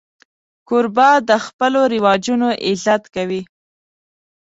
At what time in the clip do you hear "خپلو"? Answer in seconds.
1.45-1.81